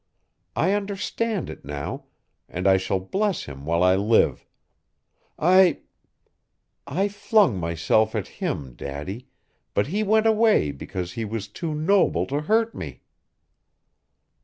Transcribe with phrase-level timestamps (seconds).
[0.55, 2.05] I understand it now,
[2.49, 4.47] and I shall bless him while I live.
[5.37, 5.81] I
[6.87, 9.27] I flung myself at him, Daddy,
[9.75, 13.03] but he went away because he was too noble to hurt me!"